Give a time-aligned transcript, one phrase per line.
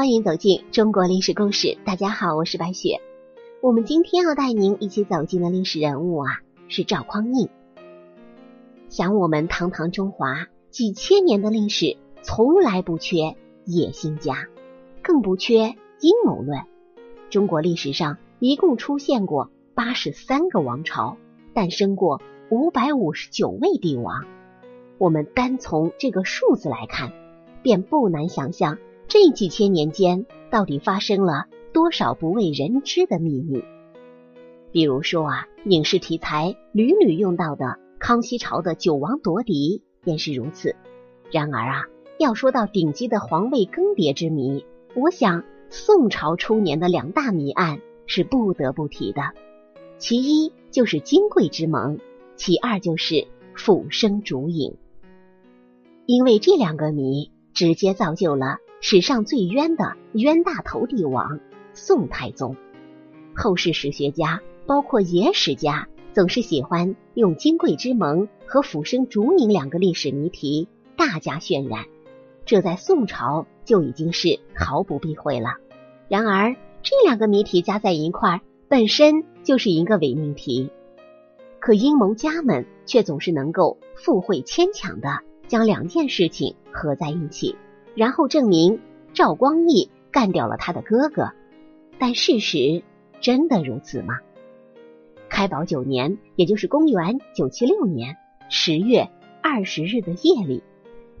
[0.00, 1.76] 欢迎走进中国历史故事。
[1.84, 3.02] 大家好，我是白雪。
[3.60, 7.50] 我们今天要带您一起走进的历史人物啊，是赵匡胤。
[8.88, 13.36] 想我们堂堂中华几千年的历史，从来不缺
[13.66, 14.46] 野心家，
[15.02, 16.62] 更不缺阴谋论。
[17.28, 21.18] 中国历史上一共出现过八十三个王朝，
[21.52, 24.24] 诞生过五百五十九位帝王。
[24.96, 27.12] 我们单从这个数字来看，
[27.62, 28.78] 便不难想象
[29.10, 33.64] 这几千年间到底发生了多少不为人知的秘密。
[34.70, 40.76] 比如说啊，影视题材屡屡用到的康熙朝的九王夺嫡便是如此。
[41.32, 41.86] 然而啊，
[42.20, 44.64] 要说到顶级的皇位更迭之谜，
[44.94, 49.22] 我想宋朝初年的两大谜案是不得不提的。
[49.98, 51.98] 其一就是金贵之盟，
[52.36, 54.76] 其二就是复生烛影。
[56.06, 61.38] 因为这两个谜，直接造就了史上最冤的冤大头帝王
[61.74, 62.56] 宋太宗。
[63.36, 71.84] 后世史学家，包括野史家，总是喜欢用金贵之盟和抚生烛影两个历史谜题大加渲染，
[72.46, 75.56] 这在宋朝就已经是毫不避讳了。
[76.08, 80.70] 然而，这两个谜题加在一块儿，本身就是一个伪命题，
[81.60, 85.20] 可阴谋家们却总是能够附会牵强的。
[85.46, 87.56] 将两件事情合在一起，
[87.94, 88.80] 然后证明
[89.12, 91.32] 赵光义干掉了他的哥哥。
[91.98, 92.82] 但事实
[93.20, 94.20] 真的如此吗？
[95.28, 98.16] 开宝九年，也就是公元九七六年
[98.48, 99.08] 十月
[99.42, 100.62] 二十日的夜里，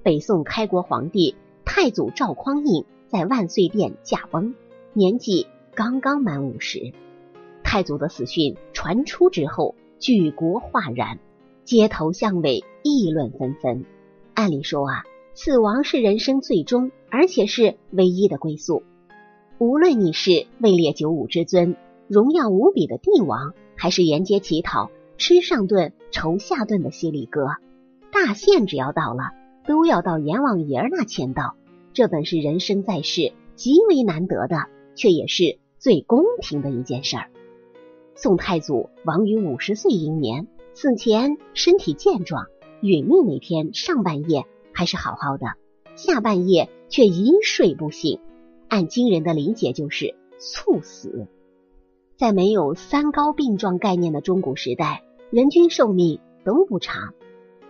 [0.02, 4.54] 北宋开国皇帝太祖赵匡胤在万岁殿驾崩，
[4.92, 6.92] 年纪刚刚满五十。
[7.62, 11.18] 太祖的死讯传出之后，举国哗然，
[11.64, 13.84] 街头巷尾议论纷纷。
[14.34, 15.04] 按理说啊，
[15.42, 18.82] 死亡是人生最终而且是唯一的归宿。
[19.56, 21.76] 无论你是位列九五之尊、
[22.08, 27.56] 荣耀无比的帝王，还是沿街乞讨、吃上顿愁下顿的犀利哥，
[28.12, 29.30] 大限只要到了，
[29.66, 31.56] 都要到阎王爷那签到。
[31.94, 37.30] 这本是人生在世极为难得的，却也是最公平的一件事儿。
[38.14, 42.44] 宋太祖亡于五十岁英年，死前身体健壮。
[42.82, 44.44] 殒命那天上半夜
[44.80, 45.46] 还是好好的，
[45.94, 48.18] 下半夜却一睡不醒。
[48.66, 51.26] 按今人的理解，就是猝死。
[52.16, 57.12] 在没有三高病状概念的中古时代，人均寿命都不长，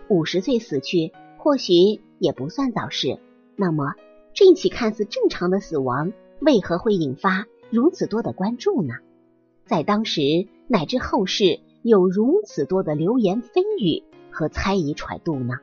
[0.07, 3.19] 五十岁死去或许也不算早逝。
[3.57, 3.93] 那么，
[4.33, 8.93] 这起看似正常的死亡，为何会引发如此多的关注呢？
[9.65, 14.01] 在当时乃至后世，有如此多的流言蜚语。
[14.33, 15.55] 和猜疑揣度呢？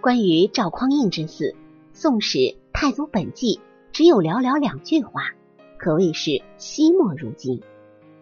[0.00, 1.44] 关于赵匡胤之死，
[1.92, 2.38] 《宋史·
[2.72, 3.56] 太祖本纪》
[3.90, 5.32] 只有寥寥两句话，
[5.76, 7.62] 可谓是惜墨如金。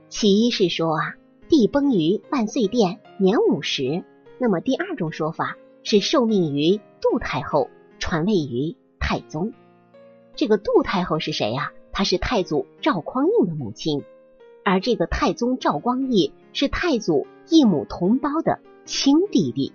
[0.08, 1.16] 其一是说啊，
[1.50, 4.04] 帝崩于万岁殿，年五十；
[4.38, 9.52] 那么第二种说法是受命于杜太后，传位于太宗。
[10.34, 11.72] 这个杜太后是谁呀？
[11.92, 14.02] 她是太祖赵匡胤的母亲，
[14.64, 18.60] 而这个太宗赵光义是太祖异母同胞的。
[18.86, 19.72] 亲弟弟，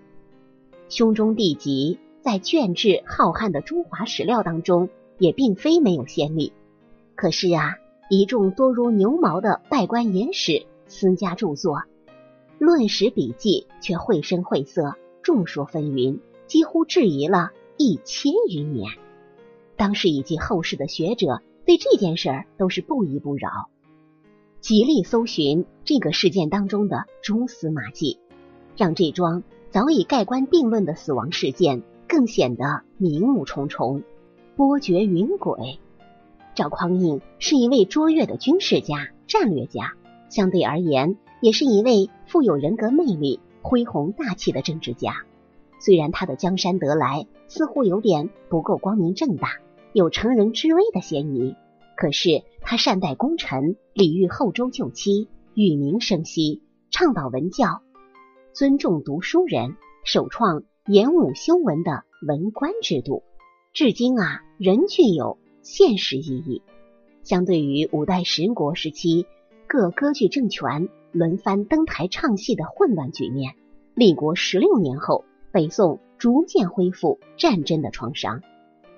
[0.91, 6.51] 胸中弟及，在卷帙浩瀚的中华史料当中，也并非没有先例。
[7.15, 7.77] 可是啊，
[8.09, 11.83] 一众多如牛毛的拜官野史私家著作、
[12.59, 18.91] 论史笔记，却绘声绘色，众说纷纭，几乎质疑了一千余年。
[19.77, 23.69] 当时以及后世的学者对这件事儿都是不依不饶，
[24.59, 28.19] 极力搜寻这个事件当中的蛛丝马迹。
[28.77, 34.03] 让这桩早已盖棺定论的死亡事件更显得迷雾重重、
[34.57, 35.77] 波谲云诡。
[36.55, 39.93] 赵匡胤是一位卓越的军事家、战略家，
[40.27, 45.23] 相对而言，也是一位富有人格魅力、恢宏大气的政治家。
[45.79, 49.51] 虽然他的江山得来似乎有点不够光明正大，
[49.93, 51.55] 有乘人之危的嫌疑，
[51.95, 57.81] 可是他善待功臣，礼遇后周旧妻，与民生息，倡导文教。
[58.53, 63.23] 尊重读书人，首创言武修文的文官制度，
[63.73, 66.61] 至今啊仍具有现实意义。
[67.23, 69.25] 相对于五代十国时期
[69.67, 73.53] 各割据政权轮番登台唱戏的混乱局面，
[73.95, 75.23] 立国十六年后，
[75.53, 78.41] 北宋逐渐恢复战争的创伤，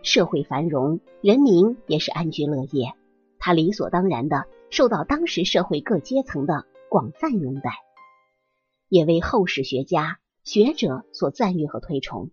[0.02, 2.94] 社会繁荣，人民也是安居乐业。
[3.38, 7.70] 他理所当然的受到当时社会各阶层的广泛拥戴。
[8.94, 12.30] 也为后世学家学者所赞誉和推崇。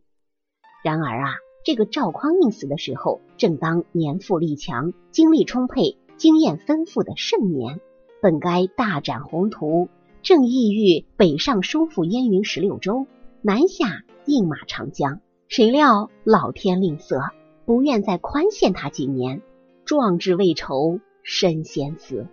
[0.85, 1.33] 然而啊，
[1.65, 7.81] 这个赵匡胤死的时候，正当年富力强、精力充沛、经验丰富的盛年，
[8.21, 9.89] 本该大展宏图，
[10.21, 13.07] 正意欲北上收复燕云十六州，
[13.41, 15.23] 南下应马长江。
[15.49, 17.31] 谁料老天吝啬，
[17.65, 19.41] 不愿再宽限他几年。
[19.87, 22.27] 壮志未酬身先死，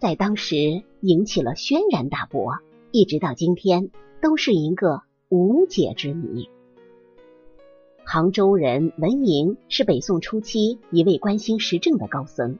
[0.00, 2.58] 在当时引起了轩然大波，
[2.92, 3.90] 一直到今天
[4.20, 5.00] 都是一个
[5.30, 6.50] 无解之谜。
[8.04, 12.58] 杭州人文莹是北宋初期一位关心时政的高僧，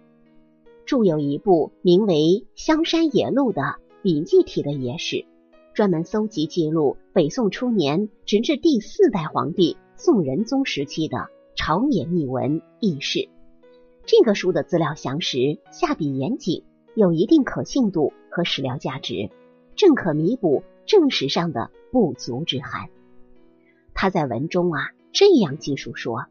[0.87, 2.15] 著有一部名为
[2.55, 5.27] 《香山野录》的笔记体的野史，
[5.75, 13.29] 专门搜集记录北宋初年直至第四代皇帝宋仁宗时期的朝野秘闻轶事。
[14.07, 16.65] 这个书的资料详实，下笔严谨，
[16.95, 19.29] 有一定可信度和史料价值，
[19.77, 22.89] 正可弥补正史上的不足之憾。
[23.95, 24.91] 他在文中啊。
[25.15, 26.25] 这样记述说，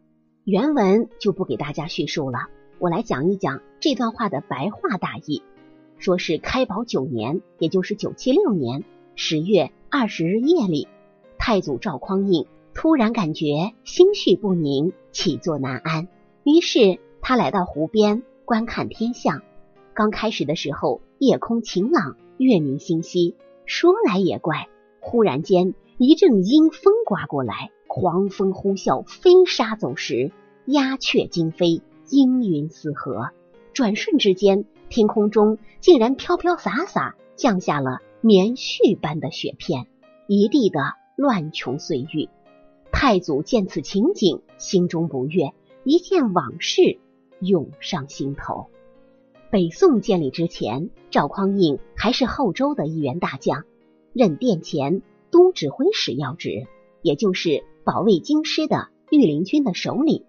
[0.43, 2.47] 原文就不给大家叙述了。
[2.79, 5.43] 我来讲一讲这段话的白话大意。
[5.99, 8.83] 说是开宝九年，也就是九七六年
[9.13, 10.87] 十月二十日夜里，
[11.37, 16.07] 太祖赵匡胤突然感觉心绪不宁，起坐难安。
[16.43, 19.43] 于是他来到湖边观看天象。
[19.93, 23.35] 刚开始的时候，夜空晴朗，月明星稀。
[23.65, 24.67] 说来也怪，
[24.99, 27.71] 忽然间一阵阴风刮过来。
[27.87, 30.31] 狂风呼啸，飞沙走石，
[30.65, 33.31] 鸦雀惊飞，阴云四合。
[33.73, 39.87] 转瞬之间，天空中竟然飘飘洒洒降下了棉絮般的雪片，
[40.25, 40.79] 一地的
[41.17, 42.29] 乱琼碎玉。
[42.93, 45.53] 太祖见此情景，心中不悦，
[45.83, 46.97] 一件往事
[47.39, 48.67] 涌上心头。
[49.51, 53.65] 北宋建立之前，赵匡胤还是后周的一员大将，
[54.13, 56.67] 任殿前都指挥使要职，
[57.03, 57.63] 也就是。
[57.83, 60.23] 保卫京师的御林军的首领，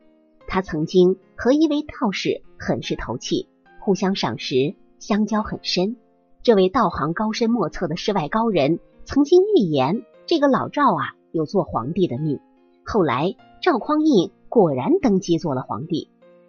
[0.47, 3.47] 他曾经和一位道士很是投契，
[3.79, 5.97] 互相赏识，相交很深。
[6.43, 12.41] 这位道行高深莫测的世外高人，曾经预言这个老赵啊有做皇帝的命。
[12.87, 16.09] 后来赵匡胤果然登基做了皇帝，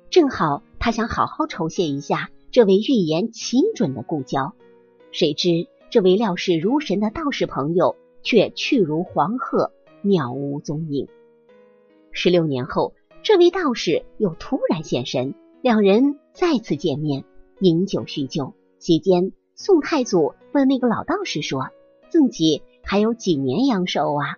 [0.09, 4.53] 正好他想好好酬谢一下这位预言奇准的故交。
[5.11, 9.71] 谁知这位料事如神的道士朋友却去如黄鹤。
[10.03, 11.07] 渺无踪影。
[12.11, 17.23] 十六年后，这位道士又突然现身，两人再次见面，
[17.61, 18.53] 饮酒叙旧。
[18.79, 21.69] 席间，宋太祖问那个老道士说
[22.11, 24.37] ：“自己还有几年阳寿啊？”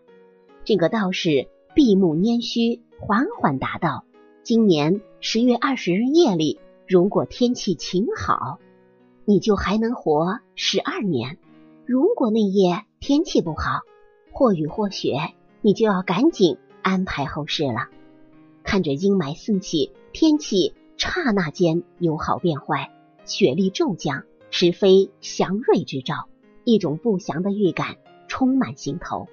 [0.63, 4.06] 这个道士闭目拈须，缓缓答道
[4.45, 8.59] ：“今年十月二十日夜里，如果天气晴好，
[9.25, 11.37] 你就还能活十二年；
[11.85, 13.81] 如果那夜天气不好，
[14.31, 17.89] 或雨或雪。”你就要赶紧安排后事了。
[18.61, 22.91] 看着阴霾四起，天气刹那间由好变坏，
[23.25, 26.29] 雪粒骤降，实非祥瑞之兆。
[26.65, 27.95] 一种不祥的预感
[28.27, 29.27] 充满心头。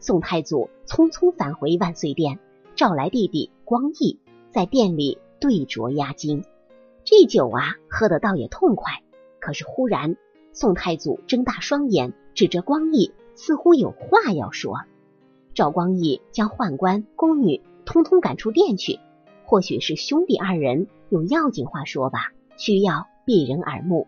[0.00, 2.40] 宋太祖匆匆返回万岁殿，
[2.74, 4.18] 召来弟弟光义，
[4.50, 6.42] 在殿里对酌压惊。
[7.10, 8.92] 这酒啊，喝得倒也痛快。
[9.40, 10.18] 可是忽然，
[10.52, 14.82] 宋太祖睁大双眼，指着光义，似乎有话要说。
[15.54, 19.00] 赵光义将宦官、宫女通通赶出殿去，
[19.46, 24.06] 或许是兄弟二人有要紧话说吧，需要避人耳目。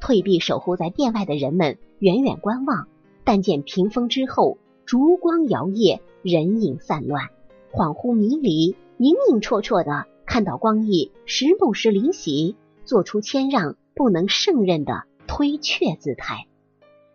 [0.00, 2.88] 退避守候在殿外的人们远远观望，
[3.22, 7.28] 但见屏风之后烛光摇曳，人影散乱，
[7.70, 16.46] 恍惚迷离，影影绰绰的看到光义时不时离席，做出谦让不能胜任的推却姿态。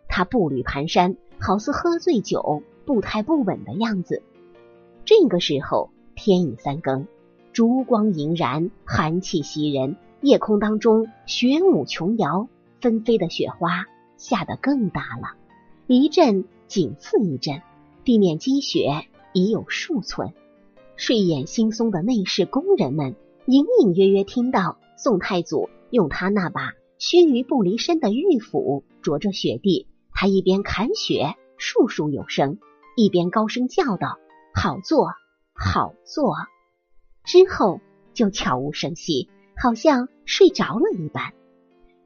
[0.08, 2.62] 他步履蹒跚，好似喝醉酒。
[2.86, 4.20] 步态不稳的样子。
[5.04, 7.06] 这个时候天已三更，
[7.52, 12.48] 烛光莹然，寒气袭人，夜空当中雪舞琼瑶，
[12.80, 13.86] 纷飞的雪花
[14.16, 15.36] 下得更大了，
[15.86, 17.62] 一阵紧似一阵，
[18.02, 20.32] 地面积雪已有数寸。
[21.00, 23.16] 睡眼惺忪的内侍宫人们
[23.46, 32.58] 隐隐约约听到宋太祖用他那把须臾不离身的玉斧啄着雪地，他一边砍雪，簌簌有声。
[32.98, 34.18] 一边高声叫道
[34.52, 35.14] ：“好做，
[35.54, 36.34] 好做。”
[37.24, 37.80] 之后
[38.12, 41.32] 就悄无声息，好像睡着了一般。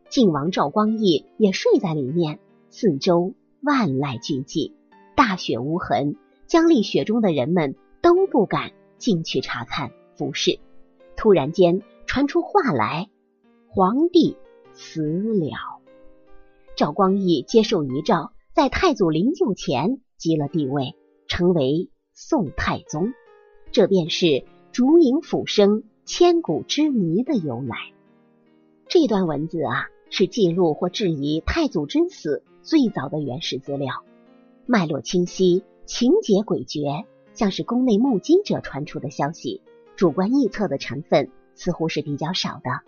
[0.09, 2.39] 晋王赵光义也睡在里面。
[2.71, 4.71] 四周万籁俱寂，
[5.17, 6.15] 大雪无痕，
[6.47, 8.71] 将立雪中的人们都不敢
[9.05, 10.59] 进去查看服侍。
[11.15, 13.11] 突然间传出话来
[13.69, 14.39] ：“皇帝
[14.73, 15.51] 死了。”
[16.75, 20.01] 赵光义接受遗诏，在太祖灵柩前。
[20.17, 20.95] 即了帝位，
[21.27, 23.13] 成为宋太宗，
[23.73, 27.77] 这便是烛影斧声，千古之谜的由来。
[28.89, 34.03] 这段文字啊，是记录或质疑太祖之死最早的原始资料，
[34.65, 37.05] 脉络清晰，情节诡谲，
[37.35, 39.61] 像是宫内目击者传出的消息，
[39.97, 42.81] 主观臆测的成分似乎是比较少的。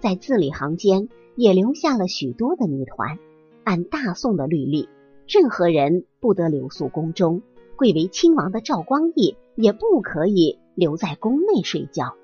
[0.00, 3.18] 在字里行间也留下了许多的谜团。
[3.64, 4.88] 按大宋的律例，
[5.26, 7.42] 任何人不得留宿宫中，
[7.76, 12.14] 贵为亲王的赵光义也不可以留在宫内睡觉。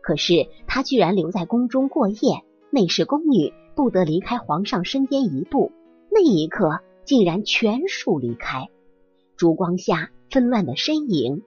[0.00, 2.44] 可是他居然留在宫中过夜。
[2.70, 5.72] 内侍宫女不得离开皇上身边一步，
[6.10, 8.68] 那一刻竟然全数离开。
[9.36, 11.42] 烛光下纷乱的身影，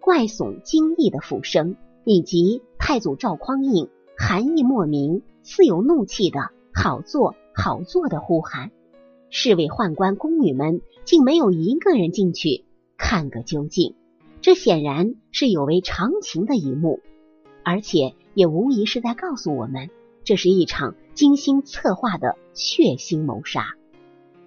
[0.00, 6.40] 怪悚惊异的斧声，以及太祖赵匡胤含义莫名、似有怒气的
[6.72, 8.70] “好做好做”的呼喊，
[9.28, 12.64] 侍卫宦官宫女们竟没有一个人进去
[12.96, 13.94] 看个究竟。
[14.40, 17.00] 这显然是有违常情的一幕，
[17.62, 19.90] 而且也无疑是在告诉我们。
[20.24, 23.74] 这是一场精心策划的血腥谋杀，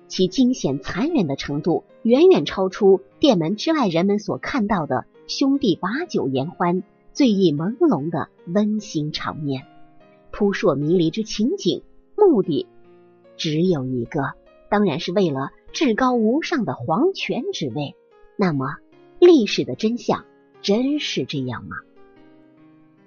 [0.08, 6.83] 其惊险残忍的程度远远超出殿门之外人们所看到的兄弟把酒言欢、
[7.13, 9.65] 醉意朦胧的温馨场面。
[10.31, 11.81] 扑朔迷离之情景，
[12.17, 12.67] 目的
[13.38, 14.33] 只有一个，
[14.69, 17.95] 当然是为了至高无上的皇权之位。
[18.36, 18.75] 那么，
[19.19, 20.25] 历史的真相
[20.62, 21.77] 真是这样吗？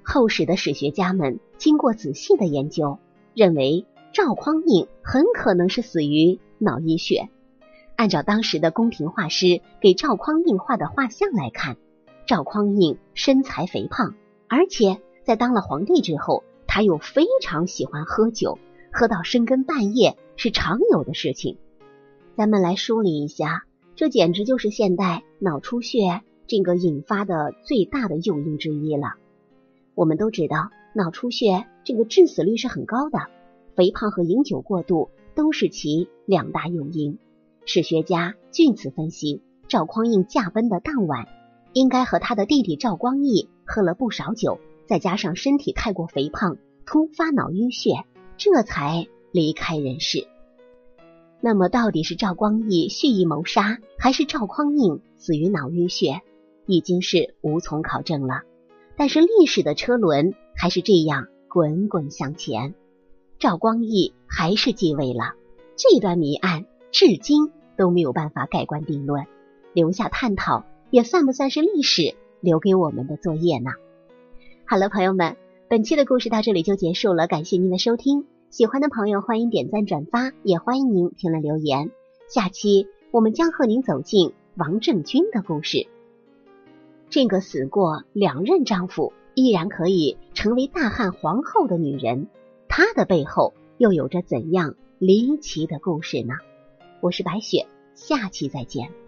[0.03, 2.99] 后史的史学家们经过仔细的研究，
[3.35, 3.85] 认为
[4.15, 7.29] 赵匡胤很可能是死于脑溢血。
[7.97, 11.77] 按照当时的宫廷画师给赵匡胤画的画像来看，
[12.27, 14.15] 赵匡胤身材肥胖，
[14.49, 18.59] 而且在当了皇帝之后，他又非常喜欢喝酒，
[18.93, 21.57] 喝到深更半夜是常有的事情。
[22.37, 29.15] 咱们来梳理一下，这简直就是现代脑出血这个引发的最大的诱因之一了。
[29.95, 33.21] 我们都知道，脑出血这个致死率是很高的，
[33.75, 37.19] 肥胖和饮酒过度都是其两大诱因。
[37.69, 41.27] 史学家据此分析，赵匡胤驾崩的当晚，
[41.73, 48.05] 应该和他的弟弟赵光义喝了不少酒，再加上身体太过肥胖，突发脑淤血，
[48.37, 50.29] 这才离开人世。
[51.41, 56.23] 那么，到底是赵光义蓄意谋杀，还是赵匡胤死于脑淤血，
[56.67, 58.43] 已经是无从考证了。
[58.97, 62.77] 但是历史的车轮还是这样滚滚向前，
[63.41, 65.35] 赵光义还是继位了。
[65.77, 69.27] 这段谜案至今都没有办法盖棺定论，
[69.73, 73.71] 留下探讨也算不算是历史留给我们的作业呢？
[74.67, 75.37] 好了，朋友们，
[75.69, 78.27] 本期的故事到这里就结束了，感谢您的收听。
[78.51, 81.91] 喜欢的朋友欢迎点赞转发，也欢迎您评论留言。
[82.29, 85.87] 下期我们将和您走进王政君的故事。
[87.11, 92.29] 这个死过两任丈夫，依然可以成为大汉皇后的女人，
[92.69, 96.35] 她的背后又有着怎样离奇的故事呢？
[97.07, 99.06] 我是白雪，下期再见。